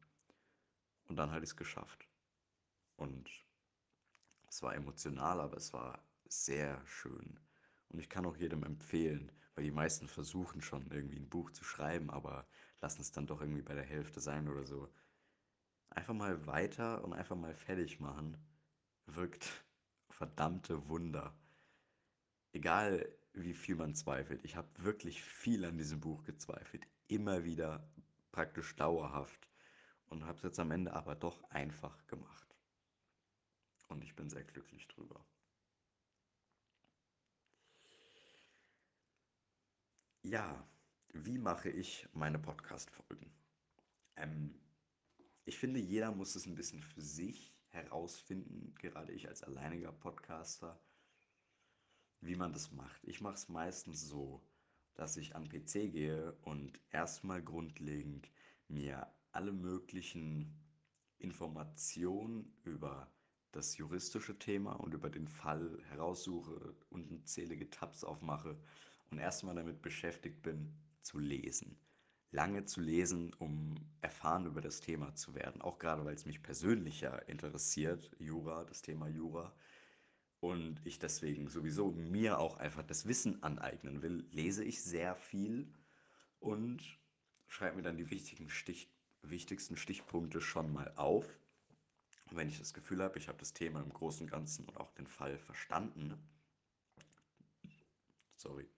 Und 1.07 1.17
dann 1.17 1.33
hatte 1.33 1.43
ich 1.43 1.51
es 1.51 1.57
geschafft. 1.57 2.09
Und 2.95 3.29
es 4.49 4.63
war 4.63 4.75
emotional, 4.75 5.41
aber 5.41 5.57
es 5.57 5.73
war 5.73 6.03
sehr 6.29 6.81
schön. 6.87 7.41
Und 7.97 8.01
ich 8.01 8.11
kann 8.11 8.27
auch 8.27 8.37
jedem 8.37 8.63
empfehlen, 8.63 9.33
weil 9.55 9.65
die 9.65 9.71
meisten 9.71 10.07
versuchen 10.07 10.61
schon 10.61 10.91
irgendwie 10.91 11.17
ein 11.17 11.31
Buch 11.31 11.51
zu 11.53 11.65
schreiben, 11.65 12.11
aber 12.11 12.47
lassen 12.83 13.01
es 13.01 13.11
dann 13.11 13.27
doch 13.27 13.41
irgendwie 13.41 13.63
bei 13.63 13.73
der 13.73 13.87
Hälfte 13.87 14.21
sein 14.21 14.49
oder 14.49 14.67
so. 14.67 14.93
Einfach 15.89 16.13
mal 16.13 16.47
weiter 16.47 17.03
und 17.03 17.15
einfach 17.15 17.37
mal 17.37 17.55
fertig 17.55 17.99
machen, 17.99 18.37
wirkt 19.07 19.65
verdammte 20.11 20.91
Wunder. 20.91 21.35
Egal 22.53 23.09
wie 23.33 23.55
viel 23.55 23.77
man 23.77 23.95
zweifelt, 23.95 24.45
ich 24.45 24.57
habe 24.57 24.69
wirklich 24.85 25.23
viel 25.23 25.65
an 25.65 25.79
diesem 25.79 25.99
Buch 25.99 26.23
gezweifelt, 26.25 26.87
immer 27.09 27.45
wieder 27.45 27.91
praktisch 28.31 28.77
dauerhaft 28.77 29.49
und 30.09 30.27
habe 30.27 30.37
es 30.37 30.43
jetzt 30.43 30.61
am 30.61 30.71
Ende 30.71 30.93
aber 30.93 31.15
doch 31.15 31.43
einfach 31.45 32.07
gemacht. 32.09 32.55
Und 33.89 34.05
ich 34.05 34.15
bin 34.15 34.29
sehr 34.29 34.45
glücklich 34.45 34.87
drüber. 34.87 35.25
Ja, 40.29 40.69
wie 41.13 41.39
mache 41.39 41.71
ich 41.71 42.09
meine 42.13 42.41
Podcast-Folgen? 42.41 43.31
Ähm, 44.17 44.59
ich 45.45 45.57
finde, 45.57 45.79
jeder 45.79 46.11
muss 46.11 46.35
es 46.35 46.47
ein 46.47 46.57
bisschen 46.57 46.83
für 46.83 47.01
sich 47.01 47.55
herausfinden, 47.69 48.75
gerade 48.81 49.13
ich 49.13 49.29
als 49.29 49.45
alleiniger 49.45 49.93
Podcaster, 49.93 50.81
wie 52.23 52.35
man 52.35 52.53
das 52.53 52.73
macht. 52.73 53.05
Ich 53.05 53.21
mache 53.21 53.37
es 53.37 53.49
meistens 53.49 54.01
so, 54.01 54.45
dass 54.95 55.17
ich 55.17 55.37
an 55.37 55.49
PC 55.49 55.93
gehe 55.93 56.33
und 56.43 56.81
erstmal 56.91 57.41
grundlegend 57.41 58.29
mir 58.67 59.07
alle 59.31 59.53
möglichen 59.53 60.61
Informationen 61.19 62.53
über 62.65 63.15
das 63.53 63.77
juristische 63.77 64.41
Thema 64.41 64.73
und 64.73 64.93
über 64.93 65.09
den 65.09 65.29
Fall 65.29 65.81
heraussuche 65.85 66.75
und 66.91 67.13
unzählige 67.13 67.71
Tabs 67.71 68.03
aufmache 68.03 68.59
und 69.11 69.19
erstmal 69.19 69.55
damit 69.55 69.83
beschäftigt 69.83 70.43
bin, 70.43 70.75
zu 71.03 71.19
lesen. 71.19 71.79
Lange 72.33 72.65
zu 72.65 72.81
lesen, 72.81 73.33
um 73.35 73.77
erfahren 74.01 74.47
über 74.47 74.61
das 74.61 74.81
Thema 74.81 75.15
zu 75.15 75.35
werden. 75.35 75.63
Auch 75.63 75.79
gerade, 75.79 76.05
weil 76.05 76.15
es 76.15 76.27
mich 76.27 76.43
persönlich 76.43 77.01
ja 77.01 77.17
interessiert, 77.17 78.11
Jura, 78.19 78.65
das 78.65 78.83
Thema 78.83 79.09
Jura. 79.09 79.55
Und 80.41 80.85
ich 80.85 80.99
deswegen 80.99 81.49
sowieso 81.49 81.93
mir 81.93 82.39
auch 82.39 82.59
einfach 82.59 82.83
das 82.83 83.07
Wissen 83.07 83.43
aneignen 83.43 84.03
will, 84.03 84.27
lese 84.33 84.65
ich 84.65 84.83
sehr 84.83 85.15
viel 85.15 85.73
und 86.41 86.83
schreibe 87.49 87.77
mir 87.77 87.83
dann 87.83 87.97
die 87.97 88.11
wichtigen 88.11 88.51
Stich, 88.51 88.91
wichtigsten 89.23 89.77
Stichpunkte 89.77 90.41
schon 90.41 90.73
mal 90.73 90.93
auf. 90.97 91.39
Und 92.29 92.37
wenn 92.37 92.49
ich 92.49 92.59
das 92.59 92.75
Gefühl 92.75 93.03
habe, 93.03 93.19
ich 93.19 93.29
habe 93.29 93.39
das 93.39 93.55
Thema 93.55 93.81
im 93.81 93.93
Großen 93.93 94.25
und 94.25 94.31
Ganzen 94.31 94.67
und 94.67 94.77
auch 94.79 94.93
den 94.93 95.07
Fall 95.07 95.39
verstanden, 95.39 96.15
sorry, 98.37 98.69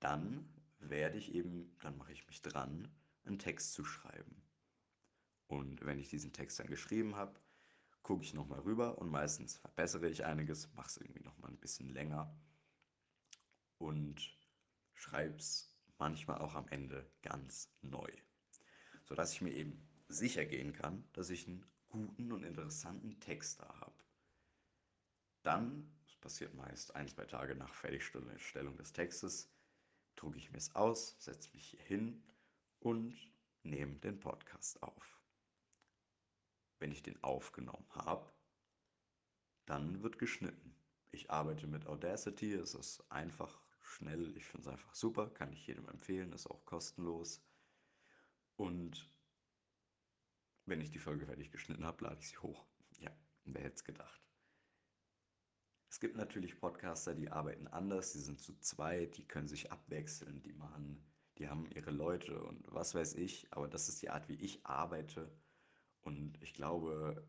dann 0.00 0.48
werde 0.78 1.18
ich 1.18 1.34
eben, 1.34 1.76
dann 1.80 1.96
mache 1.96 2.12
ich 2.12 2.26
mich 2.26 2.42
dran, 2.42 2.88
einen 3.24 3.38
Text 3.38 3.72
zu 3.72 3.84
schreiben. 3.84 4.42
Und 5.48 5.84
wenn 5.84 5.98
ich 5.98 6.08
diesen 6.08 6.32
Text 6.32 6.58
dann 6.58 6.66
geschrieben 6.66 7.16
habe, 7.16 7.38
gucke 8.02 8.22
ich 8.22 8.34
nochmal 8.34 8.60
rüber 8.60 8.98
und 8.98 9.10
meistens 9.10 9.56
verbessere 9.58 10.08
ich 10.08 10.24
einiges, 10.24 10.72
mache 10.74 10.88
es 10.88 10.96
irgendwie 10.96 11.22
nochmal 11.22 11.50
ein 11.50 11.58
bisschen 11.58 11.88
länger 11.88 12.32
und 13.78 14.36
schreibe 14.94 15.36
es 15.36 15.76
manchmal 15.98 16.38
auch 16.38 16.54
am 16.54 16.68
Ende 16.68 17.10
ganz 17.22 17.72
neu, 17.82 18.10
sodass 19.04 19.32
ich 19.32 19.40
mir 19.40 19.52
eben 19.52 19.88
sicher 20.08 20.44
gehen 20.44 20.72
kann, 20.72 21.04
dass 21.12 21.30
ich 21.30 21.46
einen 21.46 21.66
guten 21.88 22.32
und 22.32 22.44
interessanten 22.44 23.18
Text 23.20 23.60
da 23.60 23.80
habe. 23.80 24.04
Dann, 25.42 25.92
das 26.04 26.16
passiert 26.16 26.54
meist 26.54 26.94
ein, 26.94 27.08
zwei 27.08 27.24
Tage 27.24 27.54
nach 27.54 27.72
Fertigstellung 27.74 28.76
des 28.76 28.92
Textes, 28.92 29.50
drucke 30.16 30.38
ich 30.38 30.50
mir 30.50 30.58
es 30.58 30.74
aus, 30.74 31.16
setze 31.18 31.50
mich 31.54 31.68
hier 31.70 31.82
hin 31.82 32.22
und 32.80 33.16
nehme 33.62 33.96
den 33.96 34.18
Podcast 34.18 34.82
auf. 34.82 35.20
Wenn 36.78 36.92
ich 36.92 37.02
den 37.02 37.22
aufgenommen 37.22 37.86
habe, 37.90 38.30
dann 39.66 40.02
wird 40.02 40.18
geschnitten. 40.18 40.74
Ich 41.10 41.30
arbeite 41.30 41.66
mit 41.66 41.86
Audacity, 41.86 42.52
es 42.52 42.74
ist 42.74 43.02
einfach, 43.10 43.60
schnell, 43.80 44.36
ich 44.36 44.44
finde 44.44 44.68
es 44.68 44.72
einfach 44.72 44.94
super, 44.94 45.30
kann 45.30 45.52
ich 45.52 45.66
jedem 45.66 45.88
empfehlen, 45.88 46.32
ist 46.32 46.46
auch 46.46 46.64
kostenlos. 46.64 47.42
Und 48.56 49.10
wenn 50.66 50.80
ich 50.80 50.90
die 50.90 50.98
Folge 50.98 51.26
fertig 51.26 51.50
geschnitten 51.50 51.84
habe, 51.84 52.04
lade 52.04 52.18
ich 52.20 52.28
sie 52.28 52.38
hoch. 52.38 52.66
Ja, 52.98 53.10
wer 53.44 53.62
hätte 53.62 53.76
es 53.76 53.84
gedacht. 53.84 54.25
Es 55.88 56.00
gibt 56.00 56.16
natürlich 56.16 56.58
Podcaster, 56.58 57.14
die 57.14 57.30
arbeiten 57.30 57.66
anders, 57.68 58.12
die 58.12 58.18
sind 58.18 58.40
zu 58.40 58.58
zweit, 58.60 59.16
die 59.16 59.26
können 59.26 59.48
sich 59.48 59.72
abwechseln, 59.72 60.42
die 60.42 60.52
machen, 60.52 61.04
die 61.38 61.48
haben 61.48 61.66
ihre 61.74 61.90
Leute 61.90 62.42
und 62.42 62.64
was 62.72 62.94
weiß 62.94 63.14
ich, 63.14 63.52
aber 63.52 63.68
das 63.68 63.88
ist 63.88 64.02
die 64.02 64.10
Art, 64.10 64.28
wie 64.28 64.34
ich 64.34 64.64
arbeite 64.66 65.30
und 66.02 66.40
ich 66.42 66.54
glaube, 66.54 67.26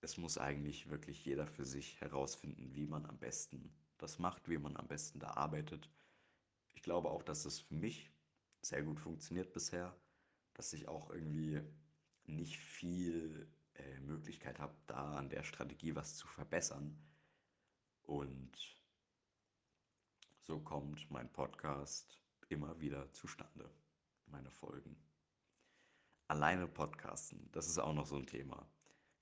es 0.00 0.16
muss 0.16 0.38
eigentlich 0.38 0.90
wirklich 0.90 1.24
jeder 1.24 1.46
für 1.46 1.64
sich 1.64 2.00
herausfinden, 2.00 2.74
wie 2.74 2.86
man 2.86 3.06
am 3.06 3.18
besten 3.18 3.72
das 3.98 4.18
macht, 4.18 4.48
wie 4.48 4.58
man 4.58 4.76
am 4.76 4.88
besten 4.88 5.20
da 5.20 5.30
arbeitet. 5.32 5.88
ich 6.74 6.82
glaube 6.82 7.10
auch, 7.10 7.22
dass 7.22 7.44
es 7.44 7.60
für 7.60 7.74
mich 7.74 8.10
sehr 8.62 8.82
gut 8.82 9.00
funktioniert 9.00 9.52
bisher, 9.52 9.96
dass 10.54 10.72
ich 10.72 10.88
auch 10.88 11.10
irgendwie 11.10 11.62
nicht 12.26 12.58
viel 12.58 13.51
Möglichkeit 14.22 14.60
habe, 14.60 14.74
da 14.86 15.16
an 15.16 15.28
der 15.28 15.42
Strategie 15.42 15.96
was 15.96 16.16
zu 16.16 16.28
verbessern. 16.28 16.96
Und 18.04 18.52
so 20.42 20.60
kommt 20.60 21.10
mein 21.10 21.28
Podcast 21.32 22.20
immer 22.48 22.78
wieder 22.80 23.12
zustande, 23.12 23.68
meine 24.26 24.52
Folgen. 24.52 24.96
Alleine 26.28 26.68
podcasten, 26.68 27.50
das 27.50 27.66
ist 27.66 27.78
auch 27.78 27.92
noch 27.92 28.06
so 28.06 28.14
ein 28.14 28.26
Thema. 28.26 28.64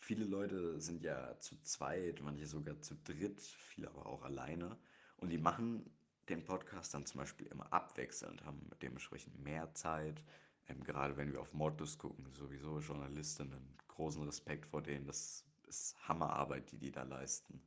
Viele 0.00 0.26
Leute 0.26 0.78
sind 0.78 1.02
ja 1.02 1.38
zu 1.38 1.59
zweit, 1.62 2.21
manche 2.21 2.47
sogar 2.47 2.78
zu 2.83 2.95
dritt, 2.97 3.40
viele 3.40 3.88
aber 3.88 4.04
auch 4.04 4.23
alleine. 4.23 4.76
Und 5.16 5.30
die 5.30 5.38
machen 5.38 5.90
den 6.28 6.45
Podcast 6.45 6.92
dann 6.92 7.07
zum 7.07 7.21
Beispiel 7.21 7.47
immer 7.47 7.73
abwechselnd, 7.73 8.45
haben 8.45 8.69
dementsprechend 8.83 9.42
mehr 9.42 9.73
Zeit. 9.73 10.23
Ähm, 10.70 10.84
gerade 10.84 11.16
wenn 11.16 11.32
wir 11.32 11.40
auf 11.40 11.52
Modus 11.52 11.98
gucken, 11.98 12.32
sowieso 12.32 12.78
Journalistinnen, 12.78 13.76
großen 13.88 14.22
Respekt 14.22 14.66
vor 14.66 14.82
denen. 14.82 15.06
Das 15.06 15.44
ist 15.66 15.96
Hammerarbeit, 16.08 16.70
die 16.70 16.78
die 16.78 16.92
da 16.92 17.02
leisten. 17.02 17.62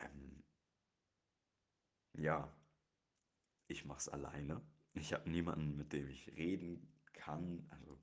Ähm, 0.00 0.42
ja, 2.14 2.52
ich 3.68 3.84
mache 3.84 3.98
es 3.98 4.08
alleine. 4.08 4.60
Ich 4.94 5.12
habe 5.12 5.28
niemanden, 5.30 5.76
mit 5.76 5.92
dem 5.92 6.08
ich 6.08 6.28
reden 6.36 6.92
kann. 7.12 7.66
Also 7.70 7.98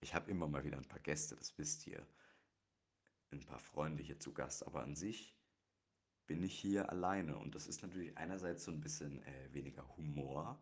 ich 0.00 0.14
habe 0.14 0.30
immer 0.30 0.48
mal 0.48 0.64
wieder 0.64 0.76
ein 0.76 0.88
paar 0.88 1.00
Gäste, 1.00 1.34
das 1.36 1.56
wisst 1.58 1.86
ihr. 1.86 2.06
Ein 3.30 3.44
paar 3.44 3.58
Freunde 3.58 4.02
hier 4.02 4.20
zu 4.20 4.32
Gast. 4.32 4.66
Aber 4.66 4.82
an 4.82 4.94
sich 4.94 5.36
bin 6.26 6.42
ich 6.42 6.58
hier 6.58 6.90
alleine. 6.90 7.38
Und 7.38 7.54
das 7.54 7.66
ist 7.66 7.82
natürlich 7.82 8.16
einerseits 8.16 8.64
so 8.64 8.70
ein 8.70 8.80
bisschen 8.80 9.22
äh, 9.22 9.52
weniger 9.52 9.86
Humor, 9.96 10.58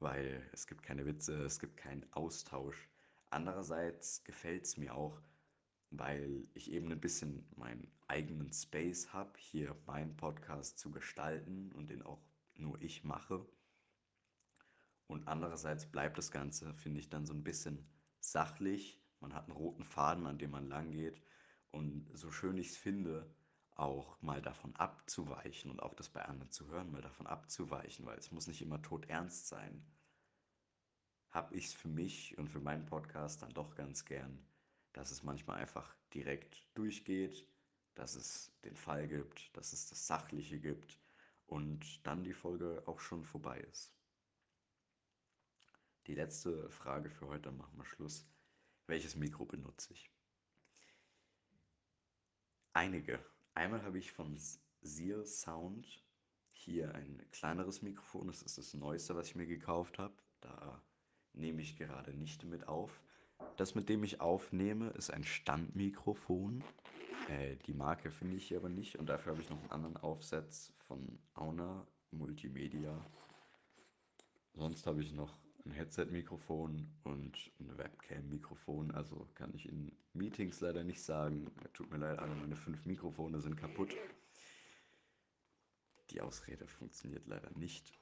weil 0.00 0.48
es 0.52 0.66
gibt 0.66 0.82
keine 0.82 1.06
Witze, 1.06 1.42
es 1.44 1.58
gibt 1.58 1.76
keinen 1.76 2.10
Austausch. 2.12 2.88
Andererseits 3.30 4.24
gefällt 4.24 4.64
es 4.64 4.76
mir 4.76 4.94
auch, 4.94 5.20
weil 5.90 6.46
ich 6.54 6.70
eben 6.70 6.90
ein 6.92 7.00
bisschen 7.00 7.46
meinen 7.56 7.90
eigenen 8.06 8.52
Space 8.52 9.12
habe, 9.12 9.32
hier 9.38 9.76
meinen 9.86 10.16
Podcast 10.16 10.78
zu 10.78 10.90
gestalten 10.90 11.72
und 11.72 11.90
den 11.90 12.02
auch 12.02 12.22
nur 12.54 12.80
ich 12.80 13.04
mache. 13.04 13.46
Und 15.06 15.26
andererseits 15.26 15.86
bleibt 15.86 16.18
das 16.18 16.30
Ganze, 16.30 16.74
finde 16.74 17.00
ich, 17.00 17.08
dann 17.08 17.26
so 17.26 17.32
ein 17.32 17.44
bisschen 17.44 17.86
sachlich. 18.20 19.00
Man 19.20 19.34
hat 19.34 19.44
einen 19.44 19.56
roten 19.56 19.84
Faden, 19.84 20.26
an 20.26 20.38
dem 20.38 20.50
man 20.50 20.68
lang 20.68 20.90
geht. 20.90 21.20
Und 21.70 22.08
so 22.12 22.30
schön 22.30 22.58
ich 22.58 22.68
es 22.68 22.76
finde, 22.76 23.34
auch 23.78 24.20
mal 24.20 24.42
davon 24.42 24.74
abzuweichen 24.76 25.70
und 25.70 25.80
auch 25.80 25.94
das 25.94 26.08
bei 26.08 26.24
anderen 26.24 26.50
zu 26.50 26.66
hören, 26.66 26.90
mal 26.90 27.00
davon 27.00 27.26
abzuweichen, 27.26 28.04
weil 28.06 28.18
es 28.18 28.32
muss 28.32 28.48
nicht 28.48 28.60
immer 28.60 28.82
todernst 28.82 29.46
sein. 29.48 29.86
Habe 31.30 31.54
ich 31.54 31.66
es 31.66 31.74
für 31.74 31.88
mich 31.88 32.36
und 32.38 32.48
für 32.48 32.60
meinen 32.60 32.86
Podcast 32.86 33.42
dann 33.42 33.54
doch 33.54 33.76
ganz 33.76 34.04
gern, 34.04 34.44
dass 34.92 35.12
es 35.12 35.22
manchmal 35.22 35.58
einfach 35.58 35.94
direkt 36.12 36.66
durchgeht, 36.74 37.46
dass 37.94 38.16
es 38.16 38.52
den 38.64 38.74
Fall 38.74 39.06
gibt, 39.06 39.56
dass 39.56 39.72
es 39.72 39.88
das 39.88 40.06
Sachliche 40.06 40.58
gibt 40.58 40.98
und 41.46 42.04
dann 42.04 42.24
die 42.24 42.34
Folge 42.34 42.82
auch 42.86 42.98
schon 42.98 43.24
vorbei 43.24 43.60
ist. 43.60 43.94
Die 46.08 46.14
letzte 46.14 46.68
Frage 46.70 47.10
für 47.10 47.28
heute, 47.28 47.42
dann 47.42 47.58
machen 47.58 47.76
wir 47.76 47.84
Schluss. 47.84 48.26
Welches 48.86 49.14
Mikro 49.14 49.44
benutze 49.44 49.92
ich? 49.92 50.10
Einige. 52.72 53.24
Einmal 53.58 53.82
habe 53.82 53.98
ich 53.98 54.12
von 54.12 54.38
Seal 54.82 55.26
Sound 55.26 56.00
hier 56.52 56.94
ein 56.94 57.20
kleineres 57.32 57.82
Mikrofon. 57.82 58.28
Das 58.28 58.40
ist 58.40 58.56
das 58.56 58.72
neueste, 58.72 59.16
was 59.16 59.26
ich 59.26 59.34
mir 59.34 59.48
gekauft 59.48 59.98
habe. 59.98 60.14
Da 60.40 60.80
nehme 61.32 61.60
ich 61.60 61.76
gerade 61.76 62.14
nicht 62.14 62.44
mit 62.44 62.68
auf. 62.68 63.02
Das, 63.56 63.74
mit 63.74 63.88
dem 63.88 64.04
ich 64.04 64.20
aufnehme, 64.20 64.90
ist 64.90 65.10
ein 65.10 65.24
Standmikrofon. 65.24 66.62
Äh, 67.28 67.56
die 67.66 67.74
Marke 67.74 68.12
finde 68.12 68.36
ich 68.36 68.46
hier 68.46 68.58
aber 68.58 68.68
nicht. 68.68 68.96
Und 68.96 69.08
dafür 69.08 69.32
habe 69.32 69.42
ich 69.42 69.50
noch 69.50 69.60
einen 69.60 69.72
anderen 69.72 69.96
Aufsatz 69.96 70.72
von 70.86 71.18
Auna 71.34 71.84
Multimedia. 72.12 73.04
Sonst 74.54 74.86
habe 74.86 75.02
ich 75.02 75.12
noch 75.12 75.36
ein 75.68 75.72
Headset-Mikrofon 75.72 76.88
und 77.04 77.52
ein 77.60 77.76
Webcam-Mikrofon. 77.76 78.90
Also 78.92 79.28
kann 79.34 79.54
ich 79.54 79.68
in 79.68 79.92
Meetings 80.14 80.60
leider 80.60 80.82
nicht 80.82 81.02
sagen. 81.02 81.50
Tut 81.74 81.90
mir 81.90 81.98
leid, 81.98 82.18
alle 82.18 82.34
meine 82.34 82.56
fünf 82.56 82.84
Mikrofone 82.86 83.40
sind 83.40 83.56
kaputt. 83.56 83.94
Die 86.10 86.22
Ausrede 86.22 86.66
funktioniert 86.66 87.26
leider 87.26 87.50
nicht. 87.58 87.92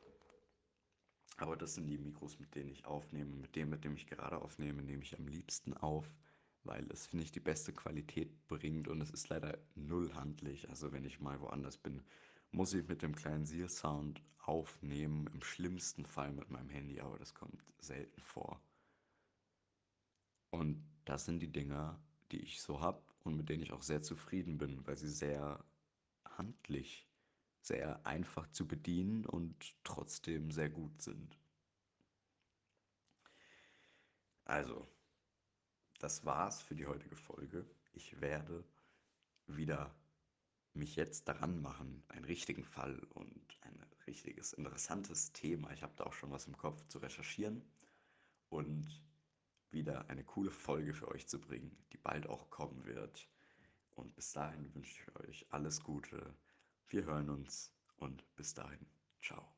Aber 1.38 1.56
das 1.56 1.74
sind 1.74 1.88
die 1.88 1.98
Mikros, 1.98 2.38
mit 2.38 2.54
denen 2.54 2.70
ich 2.70 2.86
aufnehme. 2.86 3.34
Mit 3.34 3.56
dem, 3.56 3.68
mit 3.68 3.84
dem 3.84 3.94
ich 3.96 4.06
gerade 4.06 4.40
aufnehme, 4.40 4.82
nehme 4.82 5.02
ich 5.02 5.18
am 5.18 5.26
liebsten 5.26 5.74
auf, 5.74 6.08
weil 6.62 6.86
es, 6.90 7.06
finde 7.06 7.24
ich, 7.24 7.32
die 7.32 7.40
beste 7.40 7.72
Qualität 7.72 8.46
bringt 8.46 8.88
und 8.88 9.00
es 9.00 9.10
ist 9.10 9.28
leider 9.28 9.58
null 9.74 10.14
handlich. 10.14 10.68
Also 10.70 10.92
wenn 10.92 11.04
ich 11.04 11.20
mal 11.20 11.40
woanders 11.40 11.76
bin, 11.76 12.02
muss 12.52 12.74
ich 12.74 12.86
mit 12.88 13.02
dem 13.02 13.14
kleinen 13.14 13.46
Seal-Sound 13.46 14.22
aufnehmen. 14.38 15.26
Im 15.28 15.42
schlimmsten 15.42 16.06
Fall 16.06 16.32
mit 16.32 16.50
meinem 16.50 16.68
Handy, 16.68 17.00
aber 17.00 17.18
das 17.18 17.34
kommt 17.34 17.62
selten 17.78 18.20
vor. 18.22 18.60
Und 20.50 20.82
das 21.04 21.24
sind 21.24 21.40
die 21.40 21.52
Dinger, 21.52 22.00
die 22.32 22.40
ich 22.40 22.60
so 22.62 22.80
habe 22.80 23.02
und 23.24 23.36
mit 23.36 23.48
denen 23.48 23.62
ich 23.62 23.72
auch 23.72 23.82
sehr 23.82 24.02
zufrieden 24.02 24.58
bin, 24.58 24.86
weil 24.86 24.96
sie 24.96 25.08
sehr 25.08 25.64
handlich, 26.24 27.06
sehr 27.60 28.04
einfach 28.06 28.48
zu 28.52 28.66
bedienen 28.66 29.26
und 29.26 29.74
trotzdem 29.84 30.50
sehr 30.50 30.70
gut 30.70 31.02
sind. 31.02 31.36
Also, 34.44 34.86
das 35.98 36.24
war's 36.24 36.62
für 36.62 36.76
die 36.76 36.86
heutige 36.86 37.16
Folge. 37.16 37.66
Ich 37.92 38.20
werde 38.20 38.64
wieder 39.48 39.92
mich 40.76 40.96
jetzt 40.96 41.28
daran 41.28 41.60
machen, 41.60 42.02
einen 42.08 42.24
richtigen 42.24 42.64
Fall 42.64 42.98
und 43.14 43.58
ein 43.62 43.86
richtiges 44.06 44.52
interessantes 44.52 45.32
Thema. 45.32 45.72
Ich 45.72 45.82
habe 45.82 45.94
da 45.96 46.04
auch 46.04 46.12
schon 46.12 46.30
was 46.30 46.46
im 46.46 46.56
Kopf 46.56 46.86
zu 46.88 46.98
recherchieren 46.98 47.62
und 48.48 49.02
wieder 49.70 50.08
eine 50.08 50.24
coole 50.24 50.50
Folge 50.50 50.94
für 50.94 51.08
euch 51.08 51.26
zu 51.26 51.40
bringen, 51.40 51.76
die 51.92 51.98
bald 51.98 52.26
auch 52.28 52.50
kommen 52.50 52.84
wird. 52.84 53.28
Und 53.94 54.14
bis 54.14 54.32
dahin 54.32 54.72
wünsche 54.74 54.92
ich 54.92 55.16
euch 55.16 55.46
alles 55.50 55.82
Gute. 55.82 56.34
Wir 56.88 57.04
hören 57.04 57.30
uns 57.30 57.72
und 57.96 58.24
bis 58.36 58.54
dahin. 58.54 58.86
Ciao. 59.20 59.55